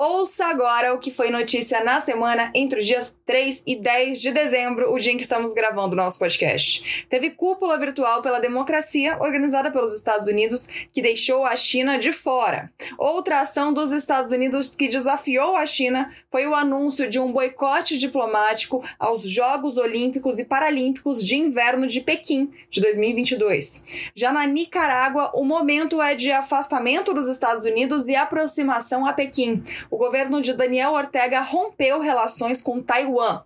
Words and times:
Ouça 0.00 0.46
agora 0.46 0.94
o 0.94 1.00
que 1.00 1.10
foi 1.10 1.28
notícia 1.28 1.82
na 1.82 2.00
semana 2.00 2.52
entre 2.54 2.78
os 2.78 2.86
dias 2.86 3.18
3 3.26 3.64
e 3.66 3.74
10 3.74 4.20
de 4.20 4.30
dezembro, 4.30 4.94
o 4.94 4.96
dia 4.96 5.10
em 5.10 5.16
que 5.16 5.24
estamos 5.24 5.52
gravando 5.52 5.94
o 5.94 5.96
nosso 5.96 6.16
podcast. 6.20 7.04
Teve 7.10 7.30
cúpula 7.30 7.76
virtual 7.76 8.22
pela 8.22 8.38
democracia, 8.38 9.18
organizada 9.18 9.72
pelos 9.72 9.92
Estados 9.92 10.28
Unidos, 10.28 10.68
que 10.94 11.02
deixou 11.02 11.44
a 11.44 11.56
China 11.56 11.98
de 11.98 12.12
fora. 12.12 12.72
Outra 12.96 13.40
ação 13.40 13.72
dos 13.72 13.90
Estados 13.90 14.32
Unidos 14.32 14.76
que 14.76 14.86
desafiou 14.86 15.56
a 15.56 15.66
China 15.66 16.14
foi 16.30 16.46
o 16.46 16.54
anúncio 16.54 17.10
de 17.10 17.18
um 17.18 17.32
boicote 17.32 17.98
diplomático 17.98 18.84
aos 19.00 19.28
Jogos 19.28 19.76
Olímpicos 19.76 20.38
e 20.38 20.44
Paralímpicos 20.44 21.24
de 21.24 21.34
Inverno 21.34 21.88
de 21.88 22.00
Pequim 22.00 22.52
de 22.70 22.80
2022. 22.80 24.10
Já 24.14 24.32
na 24.32 24.46
Nicarágua, 24.46 25.32
o 25.34 25.44
momento 25.44 26.00
é 26.00 26.14
de 26.14 26.30
afastamento 26.30 27.12
dos 27.12 27.26
Estados 27.26 27.64
Unidos 27.64 28.06
e 28.06 28.14
aproximação 28.14 29.04
a 29.04 29.12
Pequim 29.12 29.64
o 29.90 29.96
governo 29.96 30.40
de 30.40 30.52
Daniel 30.52 30.92
Ortega 30.92 31.40
rompeu 31.40 32.00
relações 32.00 32.60
com 32.60 32.82
Taiwan. 32.82 33.42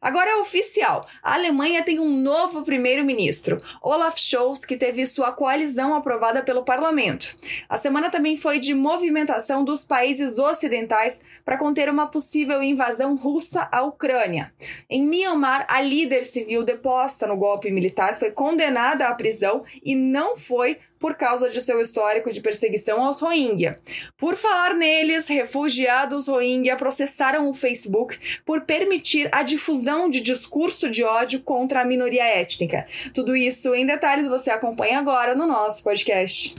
Agora 0.00 0.30
é 0.30 0.36
oficial. 0.36 1.06
A 1.22 1.34
Alemanha 1.34 1.82
tem 1.82 1.98
um 1.98 2.20
novo 2.20 2.62
primeiro-ministro, 2.62 3.60
Olaf 3.82 4.18
Scholz, 4.18 4.64
que 4.64 4.76
teve 4.76 5.06
sua 5.06 5.32
coalizão 5.32 5.94
aprovada 5.94 6.42
pelo 6.42 6.64
parlamento. 6.64 7.36
A 7.68 7.76
semana 7.76 8.10
também 8.10 8.36
foi 8.36 8.58
de 8.58 8.74
movimentação 8.74 9.64
dos 9.64 9.84
países 9.84 10.38
ocidentais 10.38 11.22
para 11.44 11.58
conter 11.58 11.88
uma 11.88 12.08
possível 12.08 12.62
invasão 12.62 13.16
russa 13.16 13.68
à 13.70 13.82
Ucrânia. 13.82 14.52
Em 14.90 15.02
Myanmar, 15.02 15.64
a 15.68 15.80
líder 15.80 16.24
civil 16.24 16.64
deposta 16.64 17.26
no 17.26 17.36
golpe 17.36 17.70
militar 17.70 18.18
foi 18.18 18.30
condenada 18.30 19.06
à 19.06 19.14
prisão 19.14 19.64
e 19.82 19.94
não 19.94 20.36
foi 20.36 20.78
por 20.98 21.14
causa 21.14 21.50
de 21.50 21.60
seu 21.60 21.80
histórico 21.80 22.32
de 22.32 22.40
perseguição 22.40 23.04
aos 23.04 23.20
Rohingya. 23.20 23.78
Por 24.16 24.34
falar 24.34 24.74
neles, 24.74 25.28
refugiados 25.28 26.26
Rohingya 26.26 26.76
processaram 26.76 27.48
o 27.48 27.54
Facebook 27.54 28.18
por 28.44 28.62
permitir 28.62 29.28
a 29.32 29.42
difusão 29.56 30.10
de 30.10 30.20
discurso 30.20 30.90
de 30.90 31.02
ódio 31.02 31.40
contra 31.40 31.80
a 31.80 31.84
minoria 31.84 32.24
étnica. 32.24 32.86
Tudo 33.14 33.34
isso 33.34 33.74
em 33.74 33.86
detalhes 33.86 34.28
você 34.28 34.50
acompanha 34.50 34.98
agora 34.98 35.34
no 35.34 35.46
nosso 35.46 35.82
podcast. 35.82 36.54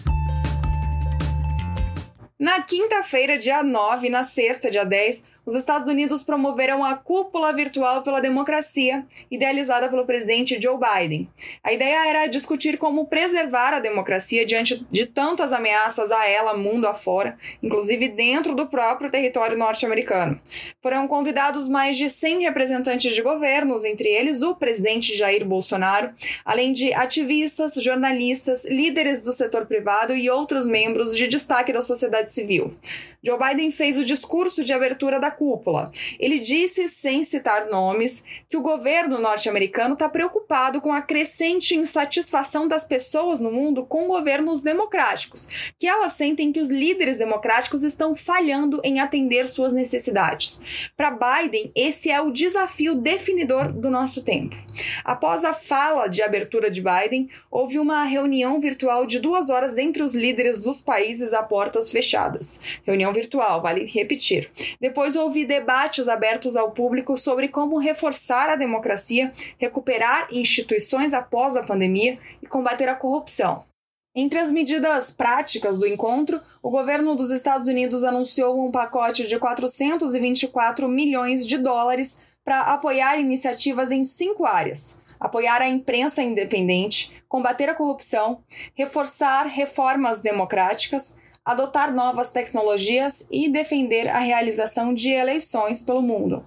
Na 2.40 2.62
quinta-feira, 2.62 3.38
dia 3.38 3.64
9, 3.64 4.08
e 4.08 4.10
na 4.10 4.24
sexta, 4.24 4.70
dia 4.70 4.84
10, 4.84 5.24
os 5.48 5.56
Estados 5.56 5.88
Unidos 5.88 6.24
promoveram 6.24 6.84
a 6.84 6.96
Cúpula 6.96 7.54
Virtual 7.54 8.02
pela 8.02 8.20
Democracia, 8.20 9.06
idealizada 9.32 9.88
pelo 9.88 10.06
presidente 10.06 10.60
Joe 10.62 10.78
Biden. 10.78 11.30
A 11.64 11.72
ideia 11.72 12.06
era 12.06 12.28
discutir 12.28 12.78
como 12.78 13.06
preservar 13.06 13.74
a 13.74 13.80
democracia 13.80 14.46
diante 14.46 14.86
de 14.92 15.06
tantas 15.06 15.54
ameaças 15.54 16.12
a 16.12 16.28
ela 16.28 16.58
mundo 16.58 16.86
afora, 16.86 17.38
inclusive 17.64 18.10
dentro 18.10 18.56
do 18.56 18.68
próprio 18.68 19.10
território 19.10 19.58
norte-americano. 19.58 20.38
Foram 20.82 21.08
convidados 21.08 21.70
mais 21.70 21.96
de 21.96 22.10
100 22.10 22.42
representantes 22.42 23.16
de 23.16 23.22
governos, 23.22 23.86
entre 23.86 24.10
eles 24.10 24.42
o 24.42 24.54
presidente 24.54 25.16
Jair 25.16 25.46
Bolsonaro, 25.46 26.14
além 26.44 26.74
de 26.74 26.94
ativistas, 26.94 27.76
jornalistas, 27.76 28.66
líderes 28.66 29.22
do 29.22 29.32
setor 29.32 29.66
privado 29.66 30.14
e 30.14 30.30
outros 30.30 30.68
membros 30.68 31.16
de 31.16 31.26
destaque 31.26 31.72
da 31.72 31.82
sociedade 31.82 32.34
civil. 32.34 32.76
Joe 33.24 33.38
Biden 33.38 33.72
fez 33.72 33.98
o 33.98 34.06
discurso 34.06 34.64
de 34.64 34.72
abertura 34.72 35.20
da 35.20 35.32
cúpula. 35.38 35.92
Ele 36.20 36.40
disse, 36.40 36.90
sem 36.90 37.22
citar 37.24 37.68
nomes, 37.68 38.24
que 38.50 38.58
o 38.58 38.62
governo 38.62 39.20
norte-americano 39.20 39.94
está 39.94 40.10
preocupado 40.10 40.82
com 40.82 40.92
a 40.92 41.02
crescente 41.02 41.76
insatisfação 41.76 42.68
das 42.68 42.84
pessoas 42.84 43.40
no 43.40 43.52
mundo 43.52 43.86
com 43.86 44.08
governos 44.08 44.62
democráticos, 44.62 45.48
que 45.78 45.88
elas 45.88 46.14
sentem 46.14 46.52
que 46.52 46.60
os 46.60 46.70
líderes 46.70 47.18
democráticos 47.18 47.84
estão 47.84 48.16
falhando 48.16 48.82
em 48.84 49.00
atender 49.00 49.48
suas 49.48 49.74
necessidades. 49.74 50.62
Para 50.96 51.12
Biden, 51.12 51.72
esse 51.76 52.10
é 52.10 52.20
o 52.22 52.32
desafio 52.32 52.96
definidor 52.96 53.72
do 53.72 53.90
nosso 53.90 54.24
tempo. 54.24 54.56
Após 55.04 55.44
a 55.44 55.54
fala 55.54 56.08
de 56.08 56.22
abertura 56.22 56.70
de 56.72 56.82
Biden, 56.82 57.30
houve 57.52 57.80
uma 57.80 58.04
reunião 58.04 58.60
virtual 58.60 59.06
de 59.06 59.20
duas 59.20 59.50
horas 59.50 59.78
entre 59.78 60.04
os 60.04 60.16
líderes 60.16 60.60
dos 60.60 60.82
países 60.82 61.34
a 61.34 61.44
portas 61.44 61.92
fechadas. 61.92 62.62
Reunião 62.86 63.12
virtual, 63.14 63.62
vale 63.62 63.86
repetir. 63.86 64.50
Depois 64.80 65.16
houve 65.16 65.27
houve 65.28 65.44
debates 65.44 66.08
abertos 66.08 66.56
ao 66.56 66.72
público 66.72 67.18
sobre 67.18 67.50
como 67.50 67.78
reforçar 67.78 68.50
a 68.50 68.56
democracia, 68.56 69.34
recuperar 69.58 70.30
instituições 70.32 71.14
após 71.14 71.58
a 71.58 71.64
pandemia 71.64 72.18
e 72.42 72.48
combater 72.48 72.88
a 72.88 72.96
corrupção. 72.96 73.66
Entre 74.16 74.40
as 74.40 74.50
medidas 74.50 75.12
práticas 75.12 75.78
do 75.78 75.86
encontro, 75.86 76.40
o 76.64 76.70
governo 76.70 77.14
dos 77.14 77.30
Estados 77.30 77.68
Unidos 77.68 78.06
anunciou 78.06 78.66
um 78.66 78.72
pacote 78.72 79.28
de 79.28 79.38
424 79.38 80.88
milhões 80.88 81.46
de 81.46 81.58
dólares 81.58 82.22
para 82.44 82.62
apoiar 82.62 83.20
iniciativas 83.20 83.92
em 83.92 84.06
cinco 84.06 84.46
áreas: 84.46 85.02
apoiar 85.20 85.62
a 85.62 85.68
imprensa 85.68 86.24
independente, 86.24 87.22
combater 87.28 87.68
a 87.68 87.76
corrupção, 87.76 88.42
reforçar 88.74 89.46
reformas 89.46 90.20
democráticas, 90.20 91.20
adotar 91.48 91.94
novas 91.94 92.30
tecnologias 92.30 93.26
e 93.32 93.48
defender 93.48 94.10
a 94.10 94.20
realização 94.20 94.94
de 94.94 95.10
eleições 95.10 95.82
pelo 95.82 96.02
mundo. 96.02 96.44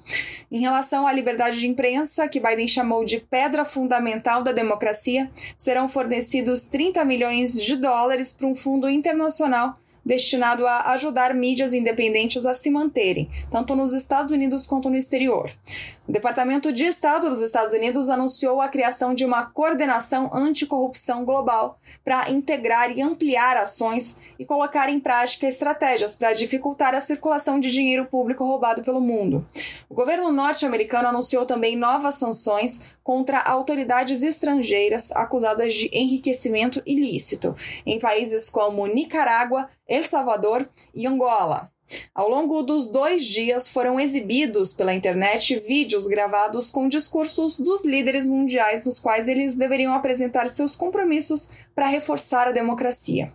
Em 0.53 0.61
relação 0.61 1.06
à 1.06 1.12
liberdade 1.12 1.59
de 1.59 1.66
imprensa, 1.66 2.28
que 2.28 2.38
Biden 2.38 2.69
chamou 2.69 3.03
de 3.03 3.19
pedra 3.19 3.65
fundamental 3.65 4.43
da 4.43 4.53
democracia, 4.53 5.31
serão 5.56 5.88
fornecidos 5.88 6.61
30 6.61 7.03
milhões 7.06 7.55
de 7.55 7.77
dólares 7.77 8.31
para 8.31 8.47
um 8.47 8.55
fundo 8.55 8.91
internacional 8.91 9.75
destinado 10.05 10.66
a 10.66 10.93
ajudar 10.93 11.34
mídias 11.34 11.72
independentes 11.72 12.47
a 12.47 12.55
se 12.55 12.71
manterem, 12.71 13.28
tanto 13.50 13.77
nos 13.77 13.93
Estados 13.93 14.31
Unidos 14.31 14.66
quanto 14.66 14.88
no 14.88 14.97
exterior. 14.97 15.50
O 16.09 16.12
Departamento 16.12 16.72
de 16.72 16.84
Estado 16.84 17.31
dos 17.31 17.41
Estados 17.41 17.72
Unidos 17.72 18.09
anunciou 18.09 18.61
a 18.61 18.69
criação 18.69 19.15
de 19.15 19.25
uma 19.25 19.47
coordenação 19.47 20.31
anticorrupção 20.34 21.25
global 21.25 21.78
para 22.05 22.31
integrar 22.31 22.91
e 22.91 23.00
ampliar 23.00 23.56
ações 23.56 24.19
e 24.38 24.44
colocar 24.44 24.88
em 24.88 24.99
prática 24.99 25.47
estratégias 25.47 26.17
para 26.17 26.32
dificultar 26.32 26.94
a 26.94 27.00
circulação 27.00 27.61
de 27.61 27.71
dinheiro 27.71 28.06
público 28.06 28.44
roubado 28.44 28.82
pelo 28.82 29.00
mundo. 29.00 29.47
O 29.88 29.94
governo 29.94 30.32
norte-americano 30.32 31.09
anunciou 31.09 31.47
também 31.47 31.77
novas 31.77 32.17
sanções 32.17 32.88
contra 33.10 33.41
autoridades 33.41 34.22
estrangeiras 34.22 35.10
acusadas 35.10 35.75
de 35.75 35.91
enriquecimento 35.93 36.81
ilícito 36.87 37.56
em 37.84 37.98
países 37.98 38.48
como 38.48 38.87
Nicarágua, 38.87 39.69
El 39.88 40.04
Salvador 40.04 40.71
e 40.94 41.09
Angola. 41.09 41.72
Ao 42.15 42.28
longo 42.28 42.62
dos 42.62 42.87
dois 42.87 43.25
dias 43.25 43.66
foram 43.66 43.99
exibidos 43.99 44.72
pela 44.72 44.94
internet 44.94 45.59
vídeos 45.66 46.06
gravados 46.06 46.70
com 46.70 46.88
discursos 46.88 47.59
dos 47.59 47.84
líderes 47.84 48.28
mundiais, 48.28 48.87
nos 48.87 49.00
quais 49.00 49.26
eles 49.26 49.56
deveriam 49.56 49.93
apresentar 49.93 50.49
seus 50.49 50.76
compromissos 50.76 51.50
para 51.75 51.88
reforçar 51.88 52.47
a 52.47 52.53
democracia. 52.53 53.32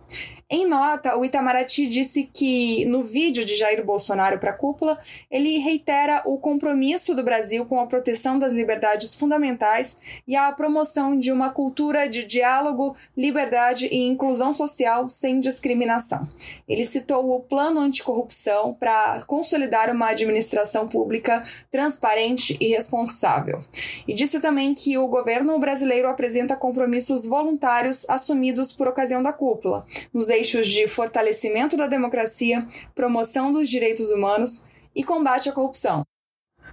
Em 0.48 0.64
nota, 0.64 1.16
o 1.16 1.24
Itamaraty 1.24 1.88
disse 1.88 2.30
que 2.32 2.84
no 2.84 3.02
vídeo 3.02 3.44
de 3.44 3.56
Jair 3.56 3.84
Bolsonaro 3.84 4.38
para 4.38 4.50
a 4.52 4.56
cúpula, 4.56 4.96
ele 5.28 5.58
reitera 5.58 6.22
o 6.24 6.38
compromisso 6.38 7.16
do 7.16 7.24
Brasil 7.24 7.66
com 7.66 7.80
a 7.80 7.86
proteção 7.86 8.38
das 8.38 8.52
liberdades 8.52 9.12
fundamentais 9.12 9.98
e 10.24 10.36
a 10.36 10.52
promoção 10.52 11.18
de 11.18 11.32
uma 11.32 11.50
cultura 11.50 12.08
de 12.08 12.22
diálogo, 12.22 12.96
liberdade 13.16 13.88
e 13.90 14.06
inclusão 14.06 14.54
social 14.54 15.08
sem 15.08 15.40
discriminação. 15.40 16.28
Ele 16.68 16.84
citou 16.84 17.28
o 17.34 17.40
plano 17.40 17.80
anticorrupção 17.80 18.72
para 18.72 19.24
consolidar 19.26 19.90
uma 19.90 20.10
administração 20.10 20.86
pública 20.86 21.42
transparente 21.72 22.56
e 22.60 22.68
responsável. 22.68 23.64
E 24.06 24.14
disse 24.14 24.38
também 24.38 24.74
que 24.74 24.96
o 24.96 25.08
governo 25.08 25.58
brasileiro 25.58 26.08
apresenta 26.08 26.54
compromissos 26.54 27.24
voluntários 27.24 28.08
assumidos 28.08 28.70
por 28.70 28.86
ocasião 28.86 29.24
da 29.24 29.32
cúpula, 29.32 29.84
nos 30.14 30.35
eixos 30.36 30.66
de 30.66 30.86
fortalecimento 30.86 31.76
da 31.76 31.86
democracia, 31.86 32.66
promoção 32.94 33.52
dos 33.52 33.68
direitos 33.68 34.10
humanos 34.10 34.68
e 34.94 35.02
combate 35.02 35.48
à 35.48 35.52
corrupção. 35.52 36.04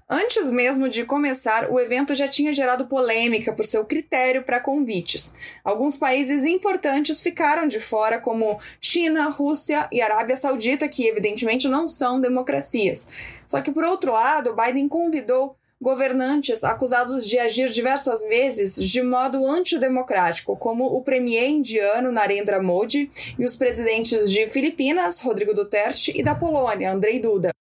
Antes 0.09 0.49
mesmo 0.49 0.89
de 0.89 1.05
começar, 1.05 1.71
o 1.71 1.79
evento 1.79 2.13
já 2.13 2.27
tinha 2.27 2.51
gerado 2.51 2.87
polêmica 2.87 3.53
por 3.53 3.65
seu 3.65 3.85
critério 3.85 4.43
para 4.43 4.59
convites. 4.59 5.35
Alguns 5.63 5.95
países 5.95 6.43
importantes 6.43 7.21
ficaram 7.21 7.67
de 7.67 7.79
fora, 7.79 8.19
como 8.19 8.59
China, 8.81 9.29
Rússia 9.29 9.87
e 9.91 10.01
Arábia 10.01 10.35
Saudita, 10.35 10.89
que 10.89 11.07
evidentemente 11.07 11.67
não 11.67 11.87
são 11.87 12.19
democracias. 12.19 13.07
Só 13.47 13.61
que, 13.61 13.71
por 13.71 13.83
outro 13.83 14.11
lado, 14.11 14.55
Biden 14.55 14.89
convidou 14.89 15.55
governantes 15.83 16.63
acusados 16.63 17.27
de 17.27 17.37
agir 17.37 17.69
diversas 17.69 18.21
vezes 18.21 18.75
de 18.75 19.01
modo 19.03 19.45
antidemocrático, 19.45 20.55
como 20.55 20.85
o 20.85 21.03
premier 21.03 21.49
indiano 21.49 22.11
Narendra 22.11 22.61
Modi 22.61 23.11
e 23.37 23.43
os 23.43 23.55
presidentes 23.55 24.31
de 24.31 24.49
Filipinas, 24.49 25.19
Rodrigo 25.19 25.53
Duterte, 25.53 26.13
e 26.15 26.23
da 26.23 26.33
Polônia, 26.33 26.91
Andrei 26.91 27.19
Duda. 27.19 27.51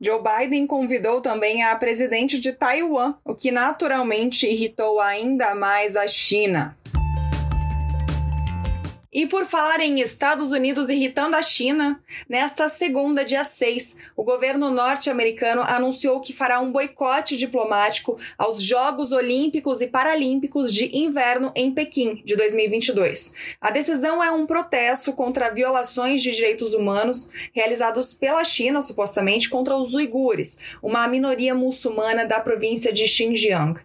Joe 0.00 0.20
Biden 0.22 0.66
convidou 0.66 1.20
também 1.20 1.64
a 1.64 1.74
presidente 1.74 2.38
de 2.38 2.52
Taiwan, 2.52 3.14
o 3.24 3.34
que 3.34 3.50
naturalmente 3.50 4.46
irritou 4.46 5.00
ainda 5.00 5.54
mais 5.54 5.96
a 5.96 6.06
China. 6.06 6.76
E 9.14 9.28
por 9.28 9.46
falar 9.46 9.78
em 9.78 10.00
Estados 10.00 10.50
Unidos 10.50 10.88
irritando 10.88 11.36
a 11.36 11.42
China, 11.42 12.02
nesta 12.28 12.68
segunda, 12.68 13.24
dia 13.24 13.44
6, 13.44 13.94
o 14.16 14.24
governo 14.24 14.72
norte-americano 14.72 15.62
anunciou 15.62 16.20
que 16.20 16.32
fará 16.32 16.58
um 16.58 16.72
boicote 16.72 17.36
diplomático 17.36 18.18
aos 18.36 18.60
Jogos 18.60 19.12
Olímpicos 19.12 19.80
e 19.80 19.86
Paralímpicos 19.86 20.74
de 20.74 20.98
Inverno 20.98 21.52
em 21.54 21.72
Pequim 21.72 22.24
de 22.24 22.34
2022. 22.34 23.32
A 23.60 23.70
decisão 23.70 24.20
é 24.20 24.32
um 24.32 24.46
protesto 24.46 25.12
contra 25.12 25.48
violações 25.48 26.20
de 26.20 26.32
direitos 26.32 26.74
humanos 26.74 27.30
realizados 27.52 28.12
pela 28.12 28.44
China, 28.44 28.82
supostamente, 28.82 29.48
contra 29.48 29.76
os 29.76 29.94
uigures, 29.94 30.58
uma 30.82 31.06
minoria 31.06 31.54
muçulmana 31.54 32.26
da 32.26 32.40
província 32.40 32.92
de 32.92 33.06
Xinjiang. 33.06 33.78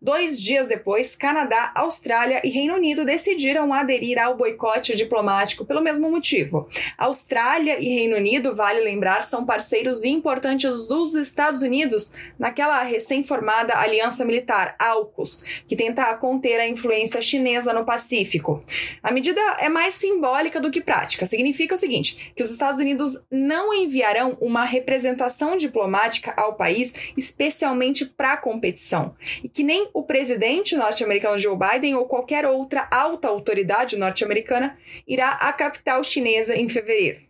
Dois 0.00 0.40
dias 0.40 0.68
depois, 0.68 1.16
Canadá, 1.16 1.72
Austrália 1.74 2.40
e 2.44 2.50
Reino 2.50 2.74
Unido 2.74 3.04
decidiram 3.04 3.74
aderir 3.74 4.16
ao 4.16 4.36
boicote 4.36 4.75
diplomático 4.80 5.64
pelo 5.64 5.80
mesmo 5.80 6.10
motivo. 6.10 6.68
Austrália 6.98 7.78
e 7.80 7.88
Reino 7.88 8.16
Unido, 8.16 8.54
vale 8.54 8.80
lembrar, 8.80 9.22
são 9.22 9.44
parceiros 9.44 10.04
importantes 10.04 10.86
dos 10.86 11.14
Estados 11.14 11.62
Unidos 11.62 12.12
naquela 12.38 12.82
recém-formada 12.82 13.76
aliança 13.76 14.24
militar, 14.24 14.74
AUKUS, 14.78 15.44
que 15.66 15.76
tenta 15.76 16.14
conter 16.16 16.60
a 16.60 16.68
influência 16.68 17.22
chinesa 17.22 17.72
no 17.72 17.84
Pacífico. 17.84 18.62
A 19.02 19.12
medida 19.12 19.40
é 19.58 19.68
mais 19.68 19.94
simbólica 19.94 20.60
do 20.60 20.70
que 20.70 20.80
prática. 20.80 21.26
Significa 21.26 21.74
o 21.74 21.78
seguinte: 21.78 22.32
que 22.34 22.42
os 22.42 22.50
Estados 22.50 22.80
Unidos 22.80 23.18
não 23.30 23.72
enviarão 23.72 24.36
uma 24.40 24.64
representação 24.64 25.56
diplomática 25.56 26.34
ao 26.36 26.54
país, 26.54 26.94
especialmente 27.16 28.04
para 28.04 28.32
a 28.32 28.36
competição, 28.36 29.14
e 29.42 29.48
que 29.48 29.62
nem 29.62 29.88
o 29.92 30.02
presidente 30.02 30.76
norte-americano 30.76 31.38
Joe 31.38 31.56
Biden 31.56 31.94
ou 31.94 32.06
qualquer 32.06 32.46
outra 32.46 32.88
alta 32.90 33.28
autoridade 33.28 33.96
norte-americana 33.96 34.65
irá 35.06 35.32
à 35.32 35.52
capital 35.52 36.02
chinesa 36.02 36.56
em 36.56 36.68
fevereiro. 36.68 37.26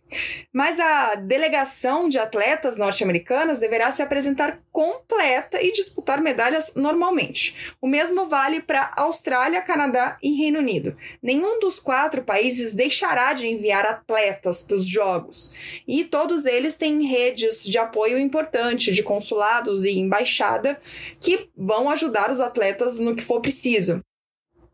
Mas 0.53 0.79
a 0.79 1.15
delegação 1.15 2.07
de 2.07 2.17
atletas 2.17 2.77
norte-americanas 2.77 3.59
deverá 3.59 3.91
se 3.91 4.01
apresentar 4.01 4.61
completa 4.71 5.61
e 5.61 5.71
disputar 5.71 6.21
medalhas 6.21 6.73
normalmente. 6.75 7.75
O 7.81 7.87
mesmo 7.87 8.27
vale 8.27 8.61
para 8.61 8.93
Austrália, 8.95 9.61
Canadá 9.61 10.17
e 10.23 10.33
Reino 10.33 10.59
Unido. 10.59 10.95
Nenhum 11.21 11.59
dos 11.59 11.79
quatro 11.79 12.23
países 12.23 12.73
deixará 12.73 13.33
de 13.33 13.47
enviar 13.47 13.85
atletas 13.85 14.61
para 14.61 14.77
os 14.77 14.87
Jogos. 14.87 15.53
E 15.87 16.05
todos 16.05 16.45
eles 16.45 16.75
têm 16.75 17.05
redes 17.05 17.63
de 17.65 17.77
apoio 17.77 18.17
importante, 18.17 18.93
de 18.93 19.03
consulados 19.03 19.83
e 19.83 19.91
embaixada, 19.91 20.79
que 21.19 21.49
vão 21.55 21.89
ajudar 21.89 22.31
os 22.31 22.39
atletas 22.39 22.97
no 22.97 23.15
que 23.15 23.23
for 23.23 23.41
preciso. 23.41 24.01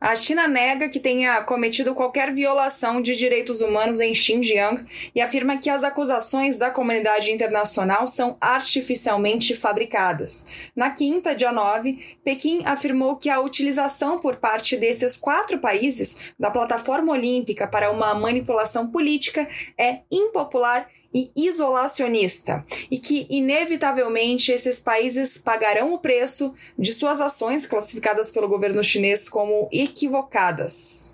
A 0.04 0.18
China 0.18 0.50
nega 0.50 0.90
que 0.90 1.00
tenha 1.00 1.42
cometido 1.44 1.96
qualquer 1.96 2.34
violação 2.34 3.02
de 3.02 3.16
direitos 3.16 3.62
humanos 3.62 4.02
em 4.02 4.14
Xinjiang 4.14 4.86
e 5.16 5.22
afirma 5.22 5.56
que 5.56 5.70
as 5.70 5.82
acusações 5.82 6.58
da 6.58 6.70
comunidade 6.70 7.32
internacional 7.32 8.06
são 8.06 8.36
artificialmente 8.42 9.56
fabricadas. 9.56 10.48
Na 10.76 10.90
quinta, 10.90 11.34
dia 11.34 11.54
9, 11.54 12.18
Pequim 12.22 12.64
afirmou 12.66 13.16
que 13.16 13.30
a 13.30 13.40
utilização 13.40 14.20
por 14.20 14.36
parte 14.36 14.76
desses 14.76 15.16
quatro 15.16 15.58
países 15.60 16.34
da 16.38 16.52
plataforma 16.52 17.14
olímpica 17.14 17.66
para 17.66 17.90
uma 17.90 18.14
manipulação 18.14 18.92
política 18.92 19.48
é 19.80 20.00
impopular 20.12 20.86
e 21.13 21.31
isolacionista, 21.36 22.65
e 22.89 22.98
que, 22.98 23.27
inevitavelmente, 23.30 24.51
esses 24.51 24.80
países 24.80 25.38
pagarão 25.38 25.94
o 25.94 26.00
preço 26.00 26.54
de 26.77 26.92
suas 26.94 27.21
ações 27.21 27.65
classificadas 27.65 28.31
pelo 28.31 28.48
governo 28.48 28.83
chinês 28.83 29.30
como 29.30 29.69
equivocadas. 29.71 31.13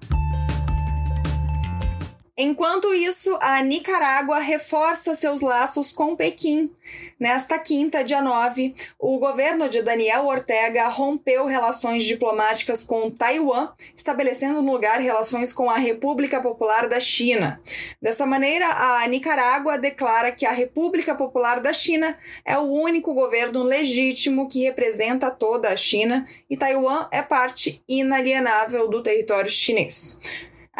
Enquanto 2.41 2.93
isso, 2.93 3.37
a 3.41 3.61
Nicarágua 3.61 4.39
reforça 4.39 5.13
seus 5.13 5.41
laços 5.41 5.91
com 5.91 6.15
Pequim. 6.15 6.71
Nesta 7.19 7.59
quinta, 7.59 8.01
dia 8.01 8.21
9, 8.21 8.73
o 8.97 9.19
governo 9.19 9.67
de 9.67 9.81
Daniel 9.81 10.25
Ortega 10.25 10.87
rompeu 10.87 11.45
relações 11.47 12.05
diplomáticas 12.05 12.81
com 12.81 13.11
Taiwan, 13.11 13.73
estabelecendo 13.93 14.61
no 14.61 14.71
lugar 14.71 15.01
relações 15.01 15.51
com 15.51 15.69
a 15.69 15.75
República 15.75 16.39
Popular 16.39 16.87
da 16.87 17.01
China. 17.01 17.61
Dessa 18.01 18.25
maneira, 18.25 18.67
a 18.69 19.05
Nicarágua 19.05 19.77
declara 19.77 20.31
que 20.31 20.45
a 20.45 20.53
República 20.53 21.13
Popular 21.13 21.59
da 21.59 21.73
China 21.73 22.17
é 22.45 22.57
o 22.57 22.71
único 22.71 23.13
governo 23.13 23.63
legítimo 23.63 24.47
que 24.47 24.63
representa 24.63 25.29
toda 25.29 25.67
a 25.67 25.75
China 25.75 26.25
e 26.49 26.55
Taiwan 26.55 27.09
é 27.11 27.21
parte 27.21 27.83
inalienável 27.85 28.87
do 28.87 29.03
território 29.03 29.51
chinês. 29.51 30.17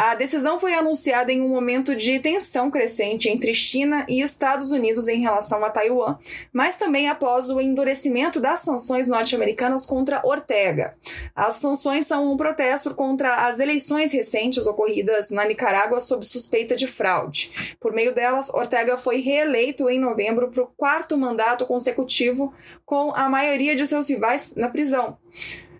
A 0.01 0.15
decisão 0.15 0.57
foi 0.61 0.73
anunciada 0.73 1.29
em 1.29 1.41
um 1.41 1.49
momento 1.49 1.93
de 1.93 2.19
tensão 2.19 2.71
crescente 2.71 3.27
entre 3.27 3.53
China 3.53 4.05
e 4.07 4.21
Estados 4.21 4.71
Unidos 4.71 5.09
em 5.09 5.19
relação 5.19 5.65
a 5.65 5.69
Taiwan, 5.69 6.17
mas 6.53 6.77
também 6.77 7.09
após 7.09 7.49
o 7.49 7.59
endurecimento 7.59 8.39
das 8.39 8.61
sanções 8.61 9.07
norte-americanas 9.07 9.85
contra 9.85 10.21
Ortega. 10.25 10.95
As 11.35 11.55
sanções 11.55 12.05
são 12.05 12.31
um 12.31 12.37
protesto 12.37 12.95
contra 12.95 13.45
as 13.45 13.59
eleições 13.59 14.13
recentes 14.13 14.67
ocorridas 14.67 15.29
na 15.29 15.43
Nicarágua 15.43 15.99
sob 15.99 16.25
suspeita 16.25 16.77
de 16.77 16.87
fraude. 16.87 17.75
Por 17.77 17.91
meio 17.91 18.15
delas, 18.15 18.49
Ortega 18.53 18.95
foi 18.95 19.19
reeleito 19.19 19.89
em 19.89 19.99
novembro 19.99 20.49
para 20.49 20.63
o 20.63 20.67
quarto 20.67 21.17
mandato 21.17 21.65
consecutivo, 21.65 22.53
com 22.85 23.13
a 23.13 23.27
maioria 23.27 23.75
de 23.75 23.85
seus 23.85 24.09
rivais 24.09 24.53
na 24.55 24.69
prisão. 24.69 25.17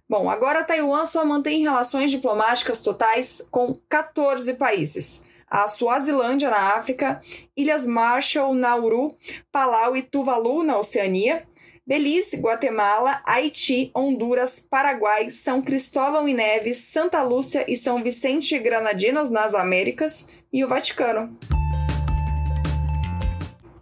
Bom, 0.10 0.28
agora 0.28 0.64
Taiwan 0.64 1.06
só 1.06 1.24
mantém 1.24 1.62
relações 1.62 2.10
diplomáticas 2.10 2.80
totais 2.80 3.46
com 3.52 3.78
14 3.88 4.56
países. 4.56 5.24
A 5.48 5.68
Suazilândia 5.68 6.50
na 6.50 6.74
África, 6.74 7.22
Ilhas 7.56 7.86
Marshall, 7.86 8.56
Nauru, 8.56 9.16
Palau 9.52 9.96
e 9.96 10.02
Tuvalu 10.02 10.64
na 10.64 10.80
Oceania, 10.80 11.44
Belize, 11.86 12.38
Guatemala, 12.38 13.22
Haiti, 13.24 13.92
Honduras, 13.96 14.60
Paraguai, 14.60 15.30
São 15.30 15.62
Cristóvão 15.62 16.28
e 16.28 16.34
Neves, 16.34 16.78
Santa 16.78 17.22
Lúcia 17.22 17.66
e 17.68 17.76
São 17.76 18.02
Vicente 18.02 18.56
e 18.56 18.60
Granadinas 18.60 19.30
nas 19.30 19.54
Américas 19.54 20.30
e 20.52 20.64
o 20.64 20.68
Vaticano. 20.68 21.38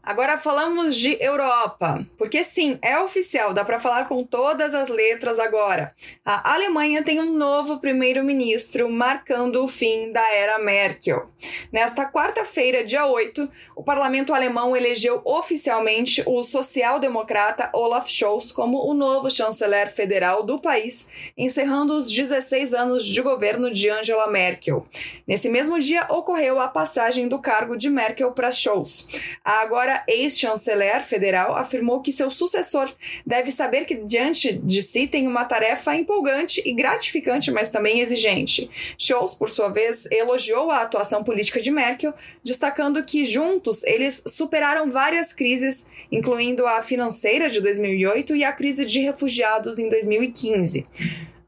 Agora 0.07 0.37
falamos 0.37 0.95
de 0.95 1.17
Europa, 1.19 1.99
porque 2.17 2.41
sim, 2.41 2.79
é 2.81 2.97
oficial, 2.97 3.53
dá 3.53 3.65
para 3.65 3.77
falar 3.77 4.07
com 4.07 4.23
todas 4.23 4.73
as 4.73 4.87
letras 4.87 5.37
agora. 5.37 5.93
A 6.23 6.53
Alemanha 6.53 7.03
tem 7.03 7.19
um 7.19 7.33
novo 7.33 7.77
primeiro-ministro, 7.79 8.89
marcando 8.89 9.61
o 9.61 9.67
fim 9.67 10.13
da 10.13 10.25
era 10.33 10.59
Merkel. 10.59 11.29
Nesta 11.73 12.09
quarta-feira, 12.09 12.85
dia 12.85 13.05
8, 13.05 13.51
o 13.75 13.83
parlamento 13.83 14.33
alemão 14.33 14.77
elegeu 14.77 15.21
oficialmente 15.25 16.23
o 16.25 16.41
social-democrata 16.41 17.69
Olaf 17.73 18.07
Scholz 18.07 18.49
como 18.49 18.89
o 18.89 18.93
novo 18.93 19.29
chanceler 19.29 19.93
federal 19.93 20.41
do 20.41 20.57
país, 20.57 21.09
encerrando 21.37 21.91
os 21.91 22.09
16 22.09 22.73
anos 22.73 23.05
de 23.05 23.21
governo 23.21 23.69
de 23.73 23.89
Angela 23.89 24.27
Merkel. 24.27 24.85
Nesse 25.27 25.49
mesmo 25.49 25.77
dia 25.81 26.07
ocorreu 26.09 26.61
a 26.61 26.69
passagem 26.69 27.27
do 27.27 27.39
cargo 27.39 27.75
de 27.75 27.89
Merkel 27.89 28.31
para 28.31 28.53
Scholz. 28.53 29.05
Agora 29.43 29.96
ex-chanceler 30.07 31.01
federal, 31.03 31.55
afirmou 31.55 32.01
que 32.01 32.11
seu 32.11 32.29
sucessor 32.29 32.91
deve 33.25 33.51
saber 33.51 33.85
que 33.85 33.95
diante 33.95 34.53
de 34.53 34.81
si 34.81 35.07
tem 35.07 35.27
uma 35.27 35.45
tarefa 35.45 35.95
empolgante 35.95 36.61
e 36.65 36.73
gratificante, 36.73 37.51
mas 37.51 37.69
também 37.69 37.99
exigente. 37.99 38.69
Scholz, 38.97 39.33
por 39.33 39.49
sua 39.49 39.69
vez, 39.69 40.05
elogiou 40.11 40.71
a 40.71 40.81
atuação 40.81 41.23
política 41.23 41.61
de 41.61 41.71
Merkel, 41.71 42.13
destacando 42.43 43.03
que 43.03 43.23
juntos 43.23 43.83
eles 43.83 44.23
superaram 44.27 44.91
várias 44.91 45.33
crises, 45.33 45.87
incluindo 46.11 46.65
a 46.65 46.81
financeira 46.81 47.49
de 47.49 47.61
2008 47.61 48.35
e 48.35 48.43
a 48.43 48.51
crise 48.51 48.85
de 48.85 48.99
refugiados 48.99 49.79
em 49.79 49.89
2015. 49.89 50.85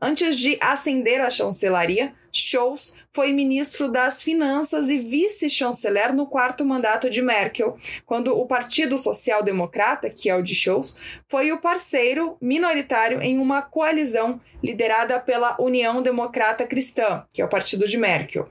Antes 0.01 0.37
de 0.37 0.57
ascender 0.61 1.19
à 1.19 1.29
chancelaria, 1.29 2.13
Scholz 2.31 2.95
foi 3.11 3.31
ministro 3.31 3.89
das 3.89 4.21
Finanças 4.21 4.89
e 4.89 4.97
vice-chanceler 4.97 6.13
no 6.13 6.27
quarto 6.27 6.65
mandato 6.65 7.09
de 7.09 7.21
Merkel, 7.21 7.77
quando 8.05 8.37
o 8.37 8.45
Partido 8.45 8.97
Social 8.97 9.43
Democrata, 9.43 10.09
que 10.09 10.29
é 10.29 10.35
o 10.35 10.41
de 10.41 10.55
Scholz, 10.55 10.95
foi 11.27 11.51
o 11.51 11.59
parceiro 11.59 12.37
minoritário 12.41 13.21
em 13.21 13.39
uma 13.39 13.61
coalizão 13.61 14.39
liderada 14.63 15.19
pela 15.19 15.55
União 15.59 16.01
Democrata 16.01 16.65
Cristã, 16.65 17.23
que 17.29 17.41
é 17.41 17.45
o 17.45 17.49
partido 17.49 17.87
de 17.87 17.97
Merkel. 17.97 18.49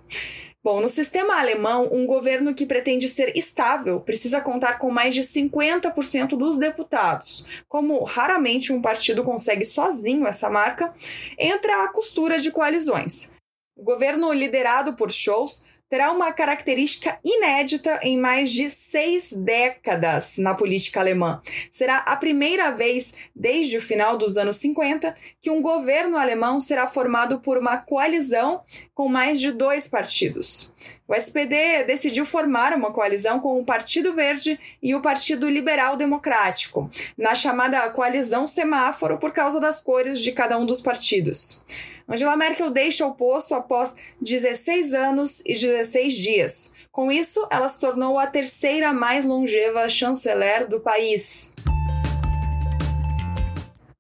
Bom, 0.63 0.81
no 0.81 0.89
sistema 0.89 1.39
alemão, 1.39 1.89
um 1.93 2.05
governo 2.05 2.53
que 2.53 2.67
pretende 2.67 3.09
ser 3.09 3.33
estável 3.35 4.01
precisa 4.01 4.41
contar 4.41 4.79
com 4.79 4.91
mais 4.91 5.15
de 5.15 5.23
50% 5.23 6.37
dos 6.37 6.57
deputados. 6.57 7.47
Como 7.69 8.03
raramente 8.03 8.73
um 8.73 8.83
partido 8.83 9.23
consegue 9.23 9.65
sozinho 9.65 10.27
essa 10.27 10.51
marca, 10.51 10.93
entra 11.39 11.85
a 11.85 11.89
costura 11.89 12.41
de 12.41 12.51
coalizões. 12.51 13.38
O 13.79 13.85
governo 13.85 14.33
liderado 14.33 14.95
por 14.95 15.09
Scholz 15.09 15.65
terá 15.89 16.11
uma 16.11 16.33
característica 16.33 17.17
inédita 17.25 18.01
em 18.03 18.19
mais 18.19 18.51
de 18.51 18.69
seis 18.69 19.33
décadas 19.33 20.37
na 20.37 20.53
política 20.53 20.99
alemã. 20.99 21.41
Será 21.71 21.99
a 21.99 22.17
primeira 22.17 22.73
vez 22.73 23.15
desde 23.35 23.77
o 23.77 23.81
final 23.81 24.17
dos 24.17 24.37
anos 24.37 24.57
50 24.57 25.15
que 25.41 25.49
um 25.49 25.63
governo 25.63 26.17
alemão 26.17 26.61
será 26.61 26.89
formado 26.89 27.39
por 27.39 27.57
uma 27.57 27.77
coalizão 27.77 28.63
com 28.93 29.09
mais 29.09 29.41
de 29.41 29.53
dois 29.53 29.87
partidos. 29.87 30.75
O 31.07 31.15
SPD 31.15 31.85
decidiu 31.85 32.27
formar 32.27 32.75
uma 32.75 32.93
coalizão 32.93 33.39
com 33.39 33.61
o 33.61 33.65
Partido 33.65 34.13
Verde 34.13 34.59
e 34.83 34.93
o 34.93 35.01
Partido 35.01 35.49
Liberal 35.49 35.97
Democrático, 35.97 36.91
na 37.17 37.37
chamada 37.37 37.89
coalizão 37.91 38.49
semáforo 38.49 39.19
por 39.19 39.33
causa 39.33 39.61
das 39.61 39.81
cores 39.81 40.19
de 40.19 40.33
cada 40.33 40.59
um 40.59 40.67
dos 40.67 40.81
partidos. 40.81 41.65
Angela 42.09 42.37
Merkel 42.37 42.71
deixa 42.71 43.07
o 43.07 43.15
posto 43.15 43.55
após 43.55 43.95
16 44.21 44.95
anos 44.95 45.41
e 45.45 45.53
16 45.53 46.15
dias. 46.15 46.73
Com 46.91 47.13
isso, 47.13 47.47
ela 47.51 47.69
se 47.69 47.79
tornou 47.79 48.19
a 48.19 48.27
terceira 48.27 48.95
mais 48.95 49.25
longeva 49.25 49.89
chanceler 49.89 50.67
do 50.67 50.81
país. 50.81 51.53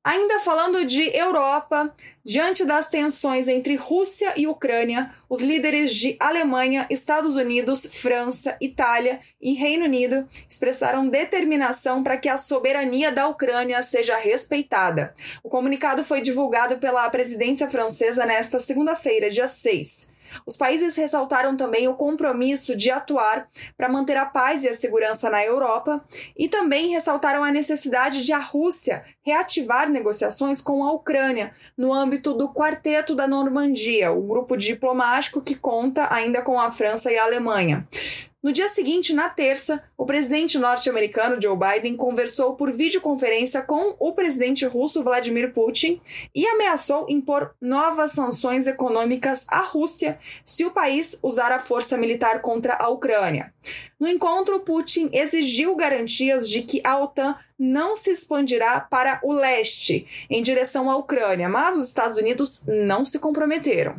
Ainda 0.05 0.41
falando 0.41 0.85
de 0.85 1.15
Europa, 1.15 1.95
diante 2.25 2.65
das 2.65 2.87
tensões 2.87 3.49
entre 3.49 3.75
Rússia 3.75 4.33
e 4.37 4.47
Ucrânia, 4.47 5.11
os 5.29 5.41
líderes 5.41 5.93
de 5.93 6.17
Alemanha, 6.21 6.87
Estados 6.89 7.37
Unidos, 7.37 7.85
França, 7.85 8.57
Itália 8.61 9.21
e 9.41 9.55
Reino 9.55 9.85
Unido 9.85 10.27
expressaram 10.49 11.09
determinação 11.09 12.03
para 12.03 12.17
que 12.17 12.29
a 12.29 12.39
soberania 12.39 13.11
da 13.11 13.27
Ucrânia 13.29 13.83
seja 13.83 14.17
respeitada. 14.17 15.15
O 15.43 15.49
comunicado 15.49 16.05
foi 16.05 16.21
divulgado 16.21 16.79
pela 16.79 17.11
presidência 17.11 17.69
francesa 17.69 18.25
nesta 18.25 18.61
segunda-feira, 18.61 19.31
dia 19.31 19.49
6. 19.49 20.18
Os 20.47 20.57
países 20.57 20.97
ressaltaram 20.97 21.57
também 21.57 21.89
o 21.89 21.95
compromisso 21.95 22.77
de 22.77 22.91
atuar 22.91 23.49
para 23.77 23.89
manter 23.89 24.17
a 24.17 24.27
paz 24.27 24.65
e 24.65 24.69
a 24.69 24.75
segurança 24.75 25.31
na 25.31 25.45
Europa 25.45 26.03
e 26.37 26.49
também 26.49 26.91
ressaltaram 26.91 27.45
a 27.45 27.51
necessidade 27.51 28.25
de 28.25 28.33
a 28.33 28.39
Rússia 28.39 29.05
reativar 29.23 29.89
negociações 29.89 30.61
com 30.61 30.85
a 30.85 30.93
Ucrânia 30.93 31.53
no 31.77 31.93
âmbito 31.93 32.33
do 32.35 32.49
Quarteto 32.49 33.15
da 33.15 33.27
Normandia, 33.27 34.13
o 34.13 34.23
grupo 34.23 34.57
diplomático 34.57 35.41
que 35.41 35.55
conta 35.55 36.13
ainda 36.13 36.43
com 36.43 36.59
a 36.59 36.71
França 36.71 37.13
e 37.13 37.19
a 37.19 37.25
Alemanha. 37.25 37.87
No 38.41 38.53
dia 38.53 38.69
seguinte, 38.69 39.13
na 39.13 39.29
terça, 39.29 39.83
o 39.97 40.07
presidente 40.07 40.59
norte-americano 40.59 41.43
Joe 41.43 41.59
Biden 41.59 41.97
conversou 41.97 42.55
por 42.55 42.71
videoconferência 42.71 43.63
com 43.63 43.97
o 43.99 44.13
presidente 44.13 44.65
russo 44.65 45.03
Vladimir 45.03 45.53
Putin 45.53 46.01
e 46.33 46.47
ameaçou 46.47 47.07
impor 47.09 47.53
novas 47.61 48.13
sanções 48.13 48.69
econômicas 48.69 49.45
à 49.49 49.59
Rússia 49.63 50.21
se 50.45 50.65
o 50.65 50.71
país 50.71 51.19
usar 51.21 51.51
a 51.51 51.59
força 51.59 51.97
militar 51.97 52.41
contra 52.41 52.75
a 52.75 52.89
Ucrânia. 52.89 53.53
No 53.99 54.07
encontro, 54.07 54.61
Putin 54.61 55.11
exigiu 55.13 55.75
garantias 55.75 56.49
de 56.49 56.63
que 56.63 56.81
a 56.85 56.97
OTAN 56.97 57.37
não 57.59 57.97
se 57.97 58.11
expandirá 58.11 58.79
para 58.79 59.19
o 59.25 59.33
leste, 59.33 60.07
em 60.31 60.41
direção 60.41 60.89
à 60.89 60.97
Ucrânia, 60.97 61.49
mas 61.49 61.77
os 61.77 61.87
Estados 61.87 62.17
Unidos 62.17 62.63
não 62.69 63.05
se 63.05 63.19
comprometeram. 63.19 63.97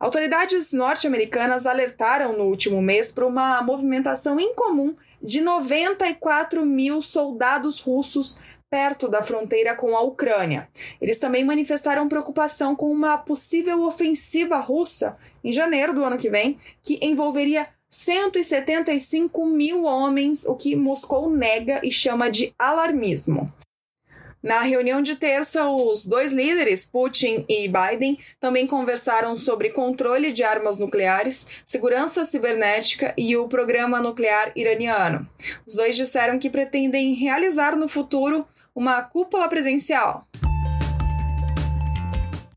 Autoridades 0.00 0.72
norte-americanas 0.72 1.66
alertaram 1.66 2.32
no 2.32 2.44
último 2.44 2.80
mês 2.80 3.12
para 3.12 3.26
uma 3.26 3.58
movimentação 3.82 4.38
incomum 4.38 4.94
de 5.20 5.40
94 5.40 6.64
mil 6.64 7.02
soldados 7.02 7.80
russos 7.80 8.38
perto 8.70 9.06
da 9.06 9.22
fronteira 9.22 9.74
com 9.74 9.94
a 9.94 10.00
Ucrânia. 10.00 10.68
Eles 11.00 11.18
também 11.18 11.44
manifestaram 11.44 12.08
preocupação 12.08 12.74
com 12.74 12.90
uma 12.90 13.18
possível 13.18 13.82
ofensiva 13.82 14.58
russa 14.58 15.18
em 15.44 15.52
janeiro 15.52 15.92
do 15.92 16.04
ano 16.04 16.16
que 16.16 16.30
vem, 16.30 16.56
que 16.80 16.98
envolveria 17.02 17.68
175 17.90 19.44
mil 19.44 19.84
homens, 19.84 20.46
o 20.46 20.54
que 20.54 20.74
Moscou 20.74 21.28
nega 21.28 21.80
e 21.84 21.92
chama 21.92 22.30
de 22.30 22.54
alarmismo. 22.58 23.52
Na 24.42 24.60
reunião 24.60 25.00
de 25.00 25.14
terça, 25.14 25.68
os 25.68 26.04
dois 26.04 26.32
líderes, 26.32 26.84
Putin 26.84 27.44
e 27.48 27.68
Biden, 27.68 28.18
também 28.40 28.66
conversaram 28.66 29.38
sobre 29.38 29.70
controle 29.70 30.32
de 30.32 30.42
armas 30.42 30.80
nucleares, 30.80 31.46
segurança 31.64 32.24
cibernética 32.24 33.14
e 33.16 33.36
o 33.36 33.46
programa 33.46 34.00
nuclear 34.00 34.50
iraniano. 34.56 35.28
Os 35.64 35.76
dois 35.76 35.94
disseram 35.94 36.40
que 36.40 36.50
pretendem 36.50 37.14
realizar 37.14 37.76
no 37.76 37.88
futuro 37.88 38.44
uma 38.74 39.00
cúpula 39.00 39.48
presencial. 39.48 40.24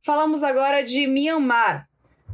Falamos 0.02 0.42
agora 0.42 0.82
de 0.82 1.06
Myanmar. 1.06 1.88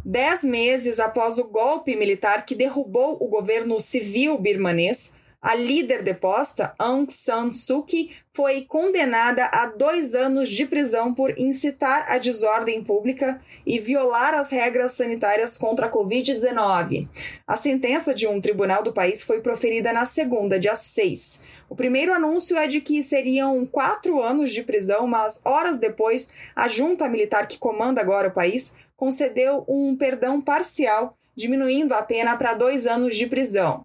Dez 0.03 0.45
meses 0.45 0.97
após 0.97 1.37
o 1.37 1.43
golpe 1.43 1.93
militar 1.95 2.45
que 2.45 2.55
derrubou 2.55 3.17
o 3.19 3.27
governo 3.27 3.81
civil 3.81 4.37
birmanês, 4.37 5.19
a 5.41 5.55
líder 5.55 6.03
deposta, 6.03 6.75
Aung 6.77 7.09
San 7.09 7.51
Suu 7.51 7.81
Kyi, 7.81 8.11
foi 8.31 8.61
condenada 8.61 9.45
a 9.45 9.65
dois 9.65 10.13
anos 10.13 10.49
de 10.49 10.67
prisão 10.67 11.13
por 11.13 11.37
incitar 11.37 12.05
a 12.07 12.19
desordem 12.19 12.83
pública 12.83 13.41
e 13.65 13.79
violar 13.79 14.35
as 14.35 14.51
regras 14.51 14.91
sanitárias 14.91 15.57
contra 15.57 15.87
a 15.87 15.91
Covid-19. 15.91 17.09
A 17.47 17.57
sentença 17.57 18.13
de 18.13 18.27
um 18.27 18.39
tribunal 18.39 18.83
do 18.83 18.93
país 18.93 19.23
foi 19.23 19.41
proferida 19.41 19.91
na 19.91 20.05
segunda, 20.05 20.59
dia 20.59 20.75
6. 20.75 21.43
O 21.67 21.75
primeiro 21.75 22.13
anúncio 22.13 22.55
é 22.55 22.67
de 22.67 22.79
que 22.79 23.01
seriam 23.01 23.65
quatro 23.65 24.21
anos 24.21 24.51
de 24.51 24.61
prisão, 24.61 25.07
mas 25.07 25.41
horas 25.43 25.79
depois, 25.79 26.29
a 26.55 26.67
junta 26.67 27.09
militar 27.09 27.47
que 27.47 27.57
comanda 27.57 27.99
agora 27.99 28.27
o 28.27 28.33
país 28.33 28.75
concedeu 28.95 29.65
um 29.67 29.95
perdão 29.95 30.39
parcial, 30.39 31.17
diminuindo 31.35 31.93
a 31.95 32.03
pena 32.03 32.37
para 32.37 32.53
dois 32.53 32.85
anos 32.85 33.15
de 33.15 33.25
prisão. 33.25 33.83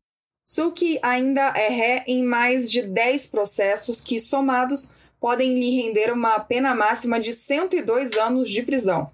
Suki 0.48 0.96
ainda 1.02 1.52
é 1.56 1.68
ré 1.68 2.04
em 2.06 2.22
mais 2.22 2.70
de 2.70 2.80
10 2.80 3.26
processos 3.26 4.00
que, 4.00 4.20
somados, 4.20 4.90
podem 5.20 5.58
lhe 5.58 5.82
render 5.82 6.12
uma 6.12 6.38
pena 6.38 6.72
máxima 6.72 7.18
de 7.18 7.32
102 7.32 8.12
anos 8.12 8.48
de 8.48 8.62
prisão. 8.62 9.10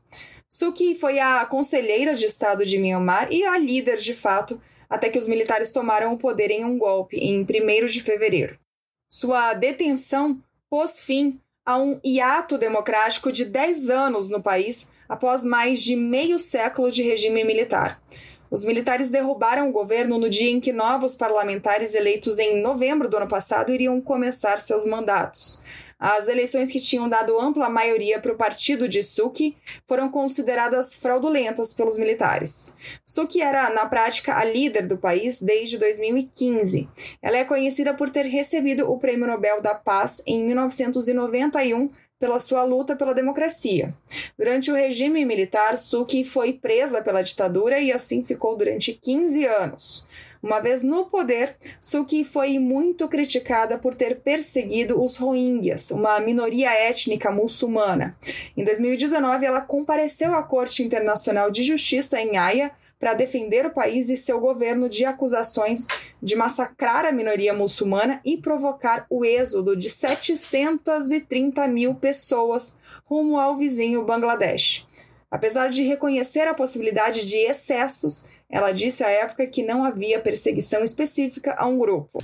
Suki 0.46 0.94
foi 0.94 1.18
a 1.18 1.46
conselheira 1.46 2.14
de 2.14 2.26
Estado 2.26 2.66
de 2.66 2.76
Myanmar 2.78 3.32
e 3.32 3.42
a 3.44 3.56
líder 3.56 3.96
de 3.96 4.12
fato, 4.12 4.60
até 4.90 5.08
que 5.08 5.16
os 5.16 5.26
militares 5.26 5.70
tomaram 5.70 6.12
o 6.12 6.18
poder 6.18 6.50
em 6.50 6.66
um 6.66 6.76
golpe 6.76 7.16
em 7.16 7.40
1 7.40 7.86
de 7.86 8.02
fevereiro. 8.02 8.58
Sua 9.10 9.54
detenção 9.54 10.38
pôs 10.68 11.00
fim 11.00 11.40
a 11.64 11.78
um 11.78 11.98
hiato 12.04 12.58
democrático 12.58 13.32
de 13.32 13.46
10 13.46 13.88
anos 13.88 14.28
no 14.28 14.42
país 14.42 14.90
após 15.08 15.42
mais 15.42 15.82
de 15.82 15.96
meio 15.96 16.38
século 16.38 16.92
de 16.92 17.02
regime 17.02 17.42
militar. 17.42 18.02
Os 18.52 18.64
militares 18.64 19.08
derrubaram 19.08 19.70
o 19.70 19.72
governo 19.72 20.18
no 20.18 20.28
dia 20.28 20.50
em 20.50 20.60
que 20.60 20.74
novos 20.74 21.14
parlamentares 21.14 21.94
eleitos 21.94 22.38
em 22.38 22.60
novembro 22.60 23.08
do 23.08 23.16
ano 23.16 23.26
passado 23.26 23.72
iriam 23.72 23.98
começar 23.98 24.60
seus 24.60 24.84
mandatos. 24.84 25.62
As 25.98 26.28
eleições 26.28 26.70
que 26.70 26.78
tinham 26.78 27.08
dado 27.08 27.40
ampla 27.40 27.70
maioria 27.70 28.20
para 28.20 28.32
o 28.32 28.36
partido 28.36 28.86
de 28.86 29.02
Suki 29.02 29.56
foram 29.86 30.10
consideradas 30.10 30.94
fraudulentas 30.94 31.72
pelos 31.72 31.96
militares. 31.96 32.76
Suki 33.02 33.40
era, 33.40 33.70
na 33.70 33.86
prática, 33.86 34.36
a 34.36 34.44
líder 34.44 34.86
do 34.86 34.98
país 34.98 35.40
desde 35.40 35.78
2015. 35.78 36.88
Ela 37.22 37.38
é 37.38 37.44
conhecida 37.44 37.94
por 37.94 38.10
ter 38.10 38.26
recebido 38.26 38.90
o 38.90 38.98
Prêmio 38.98 39.28
Nobel 39.28 39.62
da 39.62 39.74
Paz 39.74 40.20
em 40.26 40.44
1991 40.44 41.88
pela 42.22 42.38
sua 42.38 42.62
luta 42.62 42.94
pela 42.94 43.12
democracia. 43.12 43.92
Durante 44.38 44.70
o 44.70 44.76
regime 44.76 45.24
militar, 45.24 45.76
Suki 45.76 46.22
foi 46.22 46.52
presa 46.52 47.02
pela 47.02 47.20
ditadura 47.20 47.80
e 47.80 47.90
assim 47.90 48.24
ficou 48.24 48.56
durante 48.56 48.92
15 48.92 49.44
anos. 49.44 50.06
Uma 50.40 50.60
vez 50.60 50.82
no 50.82 51.06
poder, 51.06 51.56
Suki 51.80 52.22
foi 52.22 52.60
muito 52.60 53.08
criticada 53.08 53.76
por 53.76 53.96
ter 53.96 54.20
perseguido 54.20 55.02
os 55.02 55.16
Rohingyas, 55.16 55.90
uma 55.90 56.20
minoria 56.20 56.70
étnica 56.70 57.32
muçulmana. 57.32 58.16
Em 58.56 58.62
2019, 58.62 59.44
ela 59.44 59.60
compareceu 59.60 60.32
à 60.32 60.44
Corte 60.44 60.84
Internacional 60.84 61.50
de 61.50 61.64
Justiça 61.64 62.20
em 62.20 62.36
Haia 62.36 62.70
para 63.02 63.14
defender 63.14 63.66
o 63.66 63.72
país 63.72 64.08
e 64.10 64.16
seu 64.16 64.38
governo 64.38 64.88
de 64.88 65.04
acusações 65.04 65.88
de 66.22 66.36
massacrar 66.36 67.04
a 67.04 67.10
minoria 67.10 67.52
muçulmana 67.52 68.20
e 68.24 68.36
provocar 68.36 69.06
o 69.10 69.24
êxodo 69.24 69.76
de 69.76 69.90
730 69.90 71.66
mil 71.66 71.96
pessoas 71.96 72.78
rumo 73.04 73.40
ao 73.40 73.56
vizinho 73.56 74.04
Bangladesh. 74.04 74.86
Apesar 75.28 75.68
de 75.68 75.82
reconhecer 75.82 76.46
a 76.46 76.54
possibilidade 76.54 77.26
de 77.26 77.38
excessos, 77.38 78.26
ela 78.48 78.70
disse 78.70 79.02
à 79.02 79.10
época 79.10 79.48
que 79.48 79.64
não 79.64 79.84
havia 79.84 80.20
perseguição 80.20 80.84
específica 80.84 81.56
a 81.58 81.66
um 81.66 81.80
grupo. 81.80 82.20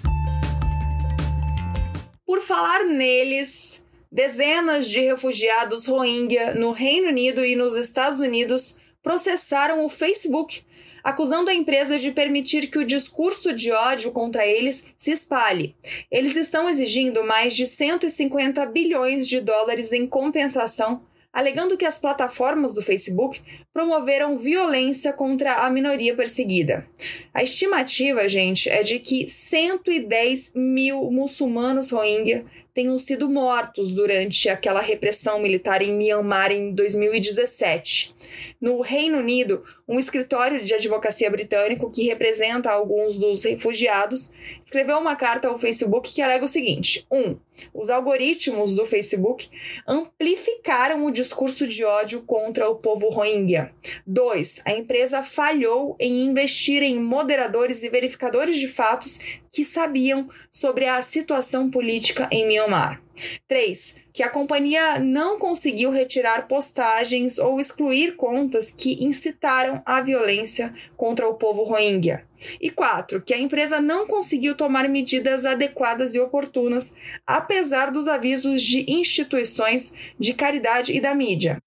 Por 2.25 2.41
falar 2.41 2.85
neles, 2.85 3.83
dezenas 4.13 4.89
de 4.89 5.01
refugiados 5.01 5.87
Rohingya 5.87 6.55
no 6.55 6.71
Reino 6.71 7.09
Unido 7.09 7.45
e 7.45 7.57
nos 7.57 7.75
Estados 7.75 8.21
Unidos 8.21 8.79
processaram 9.03 9.85
o 9.85 9.89
Facebook 9.89 10.68
acusando 11.02 11.50
a 11.50 11.55
empresa 11.55 11.99
de 11.99 12.11
permitir 12.11 12.69
que 12.69 12.78
o 12.78 12.85
discurso 12.85 13.52
de 13.52 13.73
ódio 13.73 14.12
contra 14.12 14.47
eles 14.47 14.85
se 14.97 15.11
espalhe. 15.11 15.75
Eles 16.11 16.37
estão 16.37 16.69
exigindo 16.69 17.25
mais 17.25 17.55
de 17.55 17.67
150 17.67 18.64
bilhões 18.67 19.28
de 19.28 19.40
dólares 19.40 19.93
em 19.93 20.07
compensação, 20.07 21.02
alegando 21.33 21.76
que 21.76 21.85
as 21.85 21.99
plataformas 21.99 22.73
do 22.73 22.83
Facebook 22.83 23.40
promoveram 23.73 24.38
violência 24.38 25.12
contra 25.12 25.55
a 25.55 25.71
minoria 25.71 26.14
perseguida. 26.14 26.87
A 27.33 27.43
estimativa, 27.43 28.28
gente, 28.28 28.69
é 28.69 28.83
de 28.83 28.99
que 28.99 29.28
110 29.28 30.52
mil 30.55 31.11
muçulmanos 31.11 31.90
Rohingya 31.90 32.45
tenham 32.75 32.99
sido 32.99 33.28
mortos 33.28 33.90
durante 33.90 34.49
aquela 34.49 34.81
repressão 34.81 35.40
militar 35.40 35.83
em 35.83 35.93
Myanmar 35.93 36.52
em 36.52 36.73
2017. 36.73 38.14
No 38.61 38.81
Reino 38.81 39.19
Unido, 39.19 39.62
um 39.87 40.00
escritório 40.00 40.62
de 40.62 40.75
advocacia 40.75 41.31
britânico 41.31 41.91
que 41.93 42.03
representa 42.09 42.71
alguns 42.71 43.17
dos 43.17 43.45
refugiados 43.45 44.33
escreveu 44.61 44.99
uma 44.99 45.15
carta 45.15 45.49
ao 45.49 45.59
Facebook 45.59 46.12
que 46.12 46.21
alega 46.21 46.45
o 46.45 46.49
seguinte: 46.49 47.07
1. 47.11 47.21
Um, 47.21 47.37
os 47.73 47.88
algoritmos 47.88 48.75
do 48.75 48.85
Facebook 48.85 49.49
amplificaram 49.87 51.07
o 51.07 51.12
discurso 51.12 51.67
de 51.69 51.85
ódio 51.85 52.23
contra 52.23 52.69
o 52.69 52.77
povo 52.77 53.09
Rohingya. 53.11 53.73
2. 54.07 54.62
A 54.65 54.73
empresa 54.73 55.23
falhou 55.23 55.97
em 56.00 56.25
investir 56.25 56.83
em 56.83 57.00
moderadores 57.00 57.83
e 57.83 57.88
verificadores 57.88 58.59
de 58.59 58.67
fatos 58.67 59.21
que 59.50 59.65
sabiam 59.65 60.29
sobre 60.50 60.87
a 60.87 61.00
situação 61.03 61.71
política 61.71 62.29
em 62.33 62.47
Myanmar. 62.47 63.00
3. 63.47 63.97
Que 64.13 64.23
a 64.23 64.29
companhia 64.29 64.99
não 64.99 65.39
conseguiu 65.39 65.91
retirar 65.91 66.49
postagens 66.49 67.39
ou 67.39 67.61
excluir 67.61 68.17
contas 68.17 68.71
que 68.71 69.05
incitaram 69.05 69.83
a 69.85 70.01
violência 70.01 70.73
contra 70.97 71.29
o 71.29 71.35
povo 71.35 71.65
Rohingya. 71.65 72.25
E 72.61 72.71
4. 72.71 73.21
Que 73.21 73.35
a 73.35 73.39
empresa 73.39 73.81
não 73.81 74.07
conseguiu 74.07 74.55
tomar 74.57 74.89
medidas 74.89 75.45
adequadas 75.45 76.15
e 76.15 76.21
oportunas, 76.21 76.95
apesar 77.27 77.91
dos 77.91 78.09
avisos 78.09 78.63
de 78.63 78.85
instituições 78.89 79.95
de 80.19 80.33
caridade 80.35 80.93
e 80.93 81.01
da 81.01 81.15
mídia. 81.15 81.59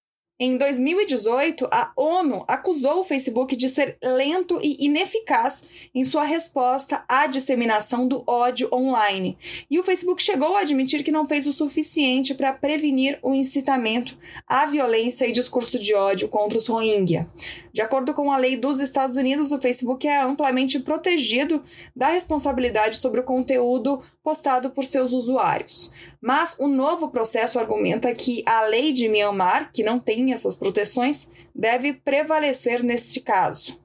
Em 0.44 0.58
2018, 0.58 1.68
a 1.70 1.92
ONU 1.96 2.44
acusou 2.48 3.02
o 3.02 3.04
Facebook 3.04 3.56
de 3.56 3.70
ser 3.70 3.96
lento 4.02 4.60
e 4.64 4.76
ineficaz 4.84 5.68
em 5.94 6.04
sua 6.04 6.24
resposta 6.24 7.04
à 7.08 7.28
disseminação 7.28 8.08
do 8.08 8.24
ódio 8.26 8.68
online. 8.74 9.38
E 9.70 9.80
o 9.80 9.84
Facebook 9.84 10.20
chegou 10.20 10.58
a 10.58 10.62
admitir 10.62 11.04
que 11.04 11.12
não 11.12 11.28
fez 11.28 11.46
o 11.46 11.54
suficiente 11.54 12.34
para 12.34 12.52
prevenir 12.54 13.20
o 13.22 13.36
incitamento 13.36 14.18
à 14.48 14.66
violência 14.66 15.28
e 15.28 15.32
discurso 15.32 15.78
de 15.78 15.94
ódio 15.94 16.28
contra 16.28 16.58
os 16.58 16.66
Rohingya. 16.66 17.30
De 17.72 17.82
acordo 17.82 18.12
com 18.12 18.32
a 18.32 18.38
lei 18.38 18.58
dos 18.58 18.80
Estados 18.80 19.16
Unidos, 19.16 19.52
o 19.52 19.62
Facebook 19.62 20.08
é 20.08 20.22
amplamente 20.22 20.80
protegido 20.80 21.64
da 21.96 22.08
responsabilidade 22.08 22.98
sobre 22.98 23.20
o 23.20 23.24
conteúdo 23.24 24.02
postado 24.24 24.70
por 24.70 24.86
seus 24.86 25.14
usuários. 25.14 25.92
Mas 26.22 26.56
o 26.60 26.68
novo 26.68 27.10
processo 27.10 27.60
argumenta 27.60 28.14
que 28.14 28.44
a 28.46 28.62
lei 28.64 28.94
de 28.94 29.08
Myanmar, 29.08 29.72
que 29.72 29.84
não 29.84 30.00
tem 30.00 30.34
essas 30.34 30.56
proteções, 30.56 31.32
deve 31.54 31.94
prevalecer 31.94 32.84
neste 32.84 33.20
caso. 33.20 33.80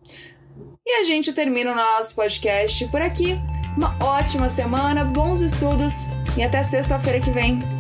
E 0.85 1.01
a 1.01 1.05
gente 1.05 1.33
termina 1.33 1.73
o 1.73 1.75
nosso 1.75 2.15
podcast 2.15 2.87
por 2.89 3.01
aqui. 3.01 3.35
Uma 3.77 3.97
ótima 4.03 4.49
semana, 4.49 5.05
bons 5.05 5.41
estudos 5.41 5.93
e 6.37 6.43
até 6.43 6.63
sexta-feira 6.63 7.21
que 7.21 7.31
vem. 7.31 7.76